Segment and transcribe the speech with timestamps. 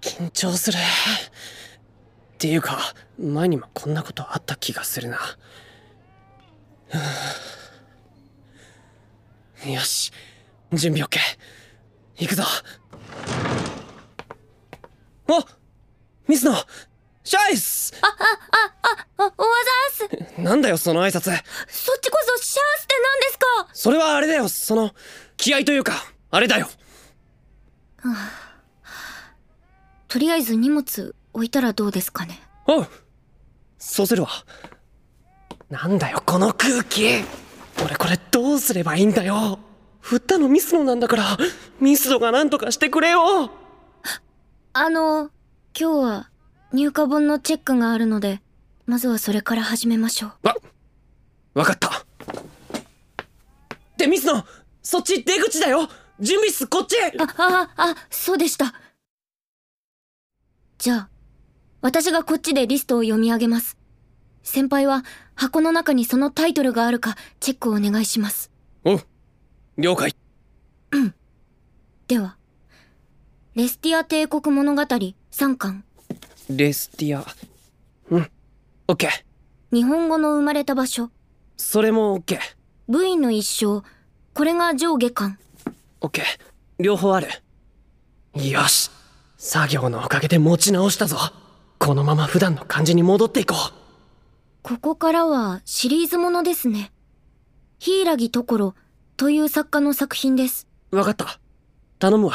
[0.00, 0.78] 緊張する。
[0.78, 0.80] っ
[2.38, 2.78] ていうか
[3.18, 5.18] 前にもこんなことあった気がするな。
[9.70, 10.10] よし
[10.72, 11.18] 準備 OK
[12.18, 12.42] 行くぞ。
[15.28, 15.40] お
[16.28, 16.56] 水野
[17.24, 17.94] シャイス！
[18.02, 18.12] あ、あ、
[19.20, 19.48] あ、あ、おわ
[19.98, 20.34] ざーす。
[20.42, 21.30] なんだよその挨拶。
[21.30, 21.34] そっ
[22.00, 23.46] ちこそシャースって何ですか？
[23.72, 24.92] それはあれだよその
[25.36, 25.92] 気合というか
[26.32, 26.68] あれだよ
[30.12, 32.38] とりあえず荷物置いたらどうですかね？
[32.66, 32.86] おう。
[33.78, 34.28] そうするわ。
[35.70, 37.24] なんだよこの空気。
[37.82, 39.58] 俺これどうすればいいんだよ。
[40.02, 41.38] 振ったのミスノなんだから
[41.80, 43.50] ミスノが何とかしてくれよ。
[44.74, 45.30] あの、今
[45.72, 46.30] 日は
[46.74, 48.42] 入荷本のチェックがあるので、
[48.84, 50.46] まずはそれから始めましょう。
[50.46, 50.56] わ
[51.54, 52.04] わかった。
[53.96, 54.44] でミスノ
[54.82, 55.88] そっち出口だよ。
[56.20, 56.96] 準備室こっち。
[57.18, 58.74] あ、あ、あ、そうでした。
[60.82, 61.08] じゃあ、
[61.80, 63.78] 私がこっちでリストを読み上げます。
[64.42, 65.04] 先輩は
[65.36, 68.50] 箱の中にそのタイトルがあるかチェックをお願いします。
[68.82, 69.06] おう
[69.78, 70.16] 了解。
[72.08, 72.36] では、
[73.54, 75.84] レスティア帝国物語3巻、
[76.50, 77.24] レスティア。
[78.10, 78.30] うん。
[78.88, 79.10] オッケー。
[79.72, 81.10] 日本語の生まれた場所、
[81.56, 82.38] それもオッケー。
[82.88, 83.86] 部員の一生、
[84.34, 85.38] これが上下巻。
[86.00, 86.24] オッケー。
[86.80, 87.28] 両方ある。
[88.34, 88.90] よし
[89.44, 91.16] 作業のおかげで持ち直したぞ
[91.80, 96.92] このまま普段の感じに戻っていこうここからはシリーズものですね。
[97.80, 98.74] 柊所
[99.16, 100.68] という作家の作品です。
[100.92, 101.40] わかった
[101.98, 102.34] 頼むわ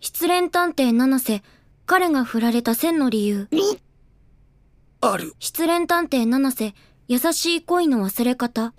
[0.00, 1.42] 失恋探偵七瀬、
[1.84, 3.46] 彼が振られた千の理由。
[5.02, 6.74] ある失恋探偵七瀬、
[7.08, 8.72] 優しい恋の忘れ方。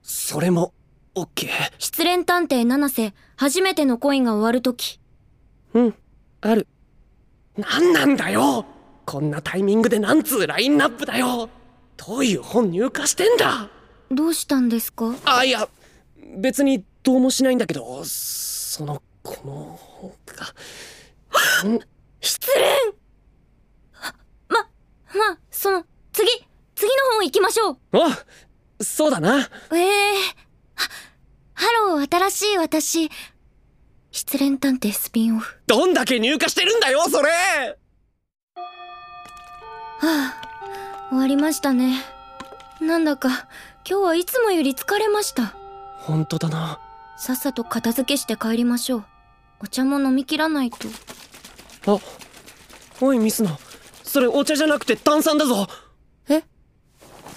[0.00, 0.72] それも
[1.14, 4.98] オッケー失恋探偵七瀬、初めての恋が終わるとき。
[5.74, 5.94] うん
[6.42, 6.66] ある。
[7.56, 8.64] なんなんだよ。
[9.04, 11.48] こんなタイミングでなんつうラインナップだよ。
[11.96, 13.68] どういう本入荷してんだ。
[14.10, 15.14] どうしたんですか？
[15.24, 15.68] あいや
[16.36, 21.68] 別にどうもしないんだけどそのこの本が。
[21.68, 21.80] ん
[22.20, 22.94] 失恋
[24.48, 26.28] ま、ま、その、次、
[26.74, 27.78] 次の本行きましょう。
[27.92, 28.18] あ
[28.82, 29.48] そうだな。
[29.72, 30.14] ええ
[30.74, 30.88] は
[31.54, 33.10] ハロー、新しい私。
[34.12, 35.56] 失恋探偵スピンオフ。
[35.66, 37.76] どんだけ入荷してるんだよそれは
[40.02, 42.02] あ、終わりましたね。
[42.80, 43.46] なんだか、
[43.88, 45.54] 今日はいつもより疲れました。
[45.98, 46.80] 本当だな
[47.18, 49.04] さっさと片付けして帰りましょう。
[49.60, 50.88] お茶も飲み切らないと。
[51.86, 51.98] あ
[53.00, 53.58] おいミスナ
[54.02, 55.68] それお茶じゃなくて炭酸だぞ
[56.28, 56.34] え？
[56.34, 56.44] あしまっ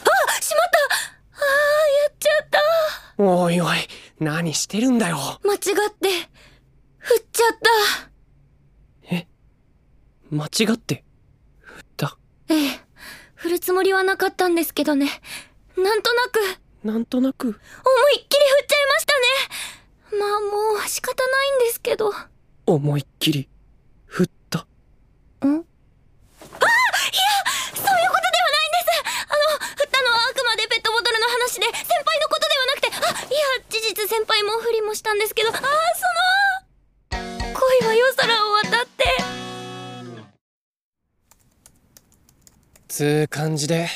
[0.10, 0.88] た
[1.36, 1.44] ああ、
[2.04, 2.48] やっちゃっ
[3.18, 3.78] たおいおい
[4.20, 5.60] 何してるんだよ間違っ
[5.92, 6.10] て、
[7.04, 7.58] 振っちゃっ
[9.10, 9.16] た。
[9.16, 9.28] え？
[10.32, 11.04] 間違って？
[11.60, 12.18] 振った？
[12.48, 12.80] ええ、
[13.36, 15.10] 振るつもりはなかったんですけどね。
[15.78, 16.40] なんとなく、
[16.86, 17.48] なんとなく？
[17.48, 17.66] 思いっきり
[18.22, 20.20] 振っちゃいましたね。
[20.20, 22.10] まあもう仕方ないんですけど。
[22.10, 22.14] ん
[22.66, 23.50] 思いっきり。
[24.06, 24.66] 振った。
[25.42, 25.46] あ
[42.94, 43.88] つう感じで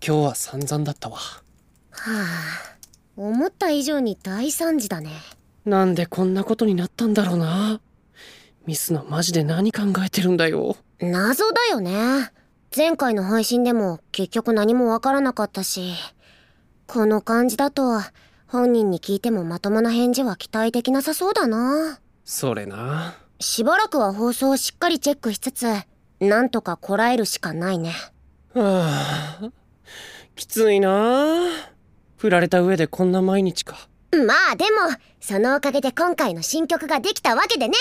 [0.00, 1.16] 今日は散々だったわ。
[1.16, 1.42] は
[1.90, 2.76] あ
[3.16, 5.10] 思った以上に大惨事だね。
[5.64, 7.80] なんでこんなことになったんだろうな。
[8.64, 10.76] ミスのマジで何考えてるんだよ。
[11.00, 12.30] 謎だよね。
[12.76, 15.92] 前回の配信でも結局何もわからなかったし
[16.86, 18.00] この感じだと
[18.46, 21.98] 本人に聞いてもまともな返事は期待できなさそうだな。
[22.24, 23.16] それな。
[23.40, 25.66] しばらくは放送をしっかりチェックしつつ
[26.20, 27.92] なんとかこらえるしかないね
[28.54, 29.50] は あ
[30.36, 31.46] きついな。
[32.16, 33.88] 振られた上でこんな毎日か。
[34.12, 34.70] まあでも
[35.20, 37.74] そのおかげで今回の新曲ができたわけでね。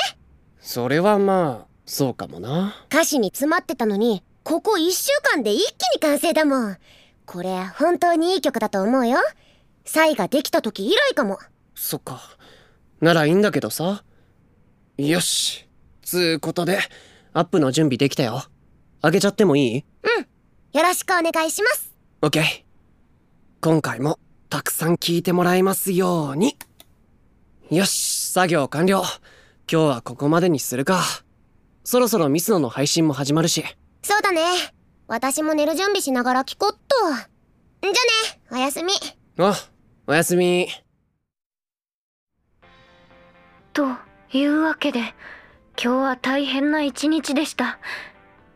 [0.60, 2.76] それはまあそうかもな。
[2.92, 6.78] 歌詞に詰まってたのにここ1週間で一気に完成だもん。
[7.26, 9.18] これ本当にいい曲だと思うよ。
[9.86, 11.38] サイができた時以来かも。
[11.76, 12.22] そっか。
[13.02, 14.04] ならいいんだけどさ。
[14.98, 15.68] よし。
[16.02, 16.80] つうことで
[17.34, 18.44] アップの準備できたよ。
[19.02, 19.86] あげちゃってもいい？
[20.74, 21.94] よろしくお願いします。
[22.24, 22.44] オッケー
[23.62, 24.18] 今回も
[24.50, 26.58] たくさん聞いてもらえますように。
[27.70, 29.04] よし作業完了。
[29.72, 31.04] 今日はここまでにするか。
[31.84, 33.64] そろそろミスノの配信も始まるし。
[34.02, 34.42] そうだね。
[35.08, 36.80] 私も寝る準備しながら聞こっと。
[37.84, 38.94] じゃあねおやすみ。
[39.38, 39.54] あ
[40.08, 40.70] おやすみ。
[43.74, 43.90] と
[44.32, 45.14] いうわけで、今
[45.76, 47.78] 日は大変な一日でした。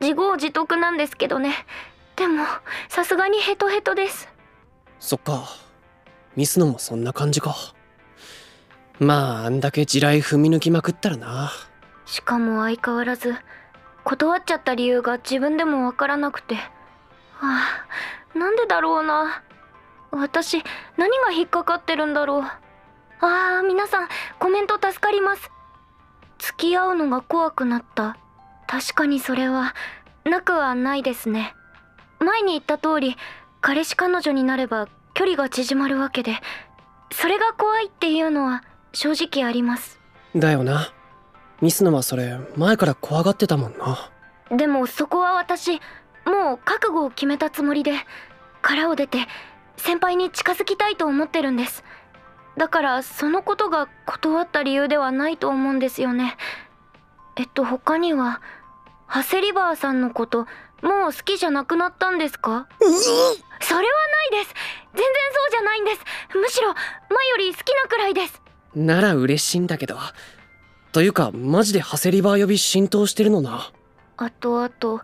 [0.01, 1.53] 自業自得なんですけどね
[2.17, 2.43] でも
[2.89, 4.27] さすがにヘトヘトです。
[4.99, 5.47] そっか。
[6.35, 7.55] ミスノもそんな感じか。
[8.99, 11.51] まああんだけ地雷踏み抜きまくったらな。
[12.05, 13.35] しかも相変わらず
[14.03, 16.55] 断っちゃった理由が自分でもわからなくて。
[16.55, 16.63] は
[17.43, 19.43] あなんでだろうな。
[20.09, 20.63] 私
[20.97, 22.41] 何が引っかかってるんだろう。
[22.41, 22.57] あ
[23.21, 24.07] あ皆さん
[24.39, 25.51] コメント助かります。
[26.39, 28.17] 付き合うのが怖くなった。
[28.65, 29.75] 確かにそれは
[30.25, 31.53] なくはないですね
[32.19, 33.17] 前に言った通り
[33.61, 36.39] 彼氏彼女になれば距離が縮まるわけで
[37.11, 39.99] それが怖いっていうのは正直あります。
[40.35, 40.93] だよな。
[41.61, 44.09] ミスノはそれ前から怖がってたもんな。
[44.55, 45.79] でもそこは私
[46.25, 47.93] もう覚悟を決めたつもりで
[48.61, 49.19] 殻を出て
[49.77, 51.83] 先輩に近づきたいと思ってるんです。
[52.57, 56.37] だからそのことが断った理由ではないと思うんですよね。
[57.35, 58.41] えっと他には
[59.05, 60.47] ハセリバーさんのこと
[60.81, 62.67] もう好きじゃなくなったんですか？
[62.79, 63.83] それは
[64.31, 64.53] ないです。
[64.93, 66.01] 全然そうじゃないんです。
[66.37, 68.41] むしろ前より好きなくらいです。
[68.75, 69.97] なら嬉しいんだけど。
[70.91, 73.71] というかマジでハセリバー呼び浸透してるのな。
[74.17, 75.01] あとあと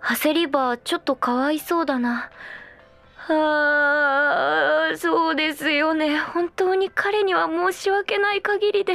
[0.00, 2.30] ハセリバーちょっとかわいそうだな。
[3.28, 6.18] あーそうですよね。
[6.18, 8.94] 本当に彼には申し訳ない限りで。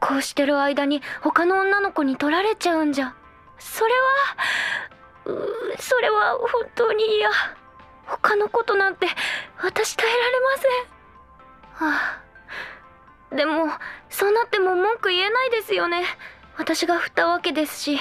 [0.00, 3.14] こうしてる間に他の女の子に取られちゃうんじゃ。
[3.58, 3.98] それは
[5.78, 7.30] それは本当に嫌。
[8.06, 9.06] 他のことなんて
[9.62, 11.90] 私耐えられません。
[11.90, 12.20] は
[13.32, 13.34] あ。
[13.34, 13.66] でも
[14.10, 16.04] そうなっても文句言えないですよね。
[16.56, 17.98] 私が振ったわけですし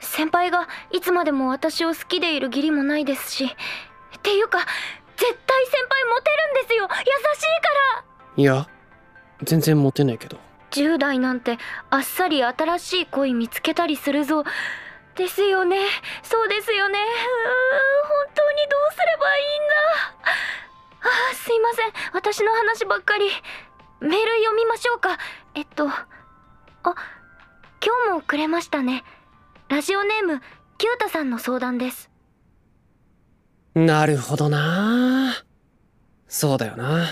[0.00, 3.44] 先輩がいつまでも私を好きでいる義理もないですし。
[3.44, 4.58] っていうか
[5.16, 6.84] 絶対先輩モテるんですよ。
[6.84, 8.04] 優しいから。
[8.36, 8.68] いや
[9.42, 10.38] 全然モテないけど。
[10.70, 11.58] 10代なんて
[11.90, 14.44] あっさり新しい恋見つけたりするぞ
[15.16, 15.76] ですよね。
[16.22, 16.98] そうですよね。
[16.98, 17.06] うーん
[18.08, 19.74] 本当にどうすればいいんだ。
[21.02, 21.92] あーすいません。
[22.12, 23.26] 私の話ばっかり。
[24.00, 25.18] メール読みましょうか。
[25.54, 26.06] えっとあ
[26.82, 26.94] 今
[28.08, 29.04] 日もくれましたね。
[29.68, 30.40] ラジオネーム
[30.78, 32.10] キュータさんの相談です。
[33.74, 35.44] なるほどな。
[36.26, 37.06] そうだよな。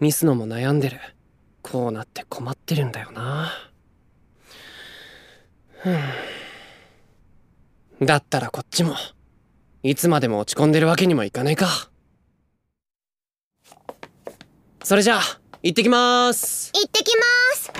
[0.00, 1.00] ミスノも悩んでる。
[1.62, 3.52] こうなって困ってるんだよな。
[5.82, 5.98] ふん。
[8.04, 8.94] だったらこっちも
[9.84, 11.90] いつまでも落ち込んでるわけにもいかねえか。
[14.82, 15.20] それじゃあ
[15.62, 16.72] 行ってきます。
[16.74, 17.22] 行ってきま
[17.54, 17.72] す。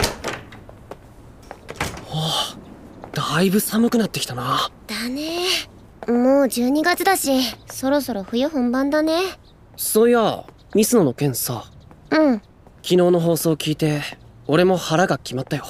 [3.12, 4.70] だいぶ寒くなってきたな。
[4.86, 5.46] だね。
[6.06, 7.30] もう12月だし
[7.66, 9.18] そろそろ冬本番だね。
[9.76, 10.44] そういや
[10.74, 11.64] ミスノの件さ。
[12.10, 12.34] うん。
[12.34, 14.02] 昨日の放送聞いて
[14.46, 15.64] 俺も腹が決まったよ。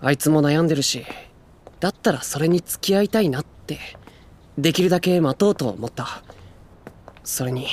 [0.00, 1.04] あいつも悩んでるし
[1.84, 3.78] だったらそれに付き合いたいなって
[4.56, 6.22] できるだけ待とうと思った。
[7.24, 7.66] それに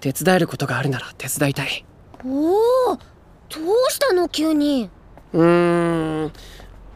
[0.00, 1.84] 手伝えることがあるなら手伝いたい。
[2.24, 3.02] おおど
[3.50, 4.30] うしたの？
[4.30, 4.88] 急に。
[5.34, 6.30] うー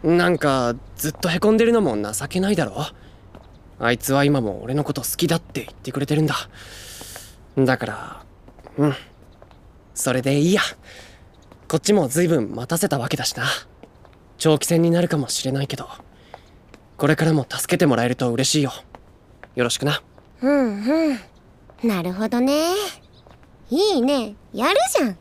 [0.05, 2.87] んなんかずっとへこんでるのも情けないだろ
[3.79, 6.35] あいつは今も俺のこと好きだって言ってくれてるんだ。
[7.59, 8.25] だから
[8.79, 8.95] うん
[9.93, 10.63] それでいいや。
[11.69, 13.45] こっちも随分待たせたわけだしな。
[14.39, 15.87] 長期戦になるかもしれないけど
[17.03, 18.71] これからも助けてもらえると嬉しいよ。
[19.57, 20.05] よろしくな。
[20.41, 21.19] うんうん。
[21.83, 22.63] なるほどね。
[23.71, 24.37] いいね。
[24.55, 25.17] やるじゃん。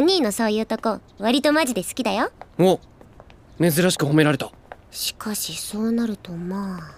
[0.00, 2.32] お兄のそういうとこ割とマジで好きだよ。
[2.58, 2.80] お
[3.60, 4.50] 珍しく褒められた。
[4.90, 6.94] しかしそうなるとまあ。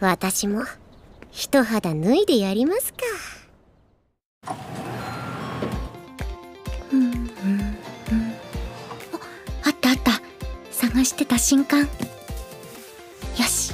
[0.00, 0.64] 私も
[1.30, 2.98] 一肌脱いでやりますか
[11.08, 11.86] 探してた新刊よ
[13.44, 13.72] し。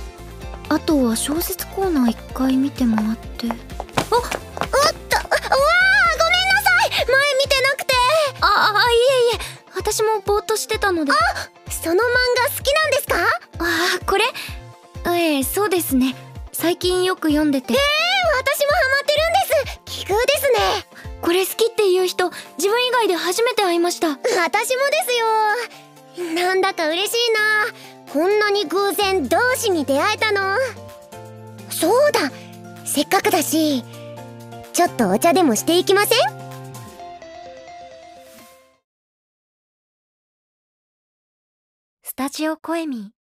[0.69, 3.47] あとは小説コーナー一回見てもらって。
[3.47, 3.49] おっと。
[3.49, 3.55] うわあ
[4.11, 4.87] ごめんな
[6.63, 6.91] さい。
[6.91, 7.13] 前見
[7.49, 7.95] てなくて。
[8.41, 9.01] ああいえい
[9.35, 9.39] え。
[9.75, 11.11] 私もぼーっとしてたので。
[11.71, 11.99] その漫
[12.39, 13.17] 画好きなんですか？
[13.59, 14.25] ああこれ？
[15.13, 16.15] ええそうですね。
[16.53, 17.75] 最近よく読んでて。
[17.75, 17.83] 私も
[18.71, 19.19] ハマってる
[19.67, 19.81] んです。
[19.85, 20.87] 奇遇ですね。
[21.21, 24.09] これ好きっていう人自分以外で初めて会いました。
[24.09, 24.27] 私もで
[25.09, 25.27] すよ
[26.35, 28.13] なんだか嬉しいな。
[28.13, 30.57] こんなに偶然同士に出会えたの。
[31.71, 32.31] そうだ。
[32.85, 33.83] せっかくだし
[34.73, 36.19] ちょっとお茶でもしていきません？
[42.05, 43.13] スタジオコエミ